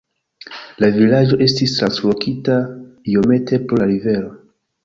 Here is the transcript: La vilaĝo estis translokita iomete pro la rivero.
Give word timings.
La 0.83 0.89
vilaĝo 0.95 1.37
estis 1.47 1.75
translokita 1.81 2.57
iomete 3.13 3.63
pro 3.69 3.83
la 3.83 3.91
rivero. 3.93 4.35